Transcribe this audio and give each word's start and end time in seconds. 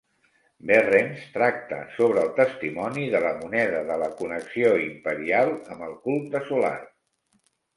Berrens 0.69 1.25
tracta 1.33 1.81
sobre 1.97 2.21
el 2.23 2.31
testimoni 2.39 3.05
de 3.17 3.21
la 3.25 3.35
moneda 3.43 3.83
de 3.93 3.99
la 4.05 4.09
connexió 4.23 4.73
imperial 4.87 5.55
amb 5.77 5.89
el 5.91 5.97
culte 6.09 6.43
solar. 6.53 6.77